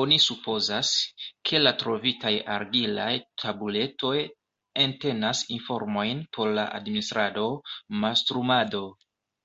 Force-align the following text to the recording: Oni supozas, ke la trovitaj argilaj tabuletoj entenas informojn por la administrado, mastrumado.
Oni 0.00 0.16
supozas, 0.26 0.90
ke 1.50 1.60
la 1.62 1.72
trovitaj 1.80 2.32
argilaj 2.58 3.08
tabuletoj 3.44 4.14
entenas 4.86 5.44
informojn 5.60 6.24
por 6.40 6.56
la 6.62 6.72
administrado, 6.82 7.54
mastrumado. 8.08 8.88